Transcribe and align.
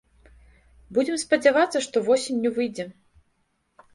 Будзем 0.97 1.19
спадзявацца, 1.23 1.77
што 1.87 2.03
восенню 2.07 2.53
выйдзе. 2.57 2.85